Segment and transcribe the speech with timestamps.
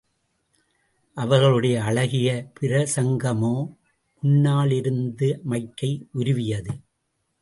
[1.17, 3.53] அவர்களுடைய அழகிய பிரசங்கமோ
[4.23, 6.73] முன்னாலிருந்த மைக்கை உருவியது.